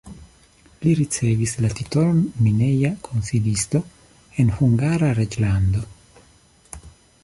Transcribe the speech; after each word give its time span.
Li 0.85 0.93
ricevis 0.99 1.53
la 1.65 1.69
titolon 1.81 2.23
mineja 2.47 2.93
konsilisto 3.09 3.85
en 4.45 4.53
Hungara 4.59 5.15
reĝlando. 5.23 5.89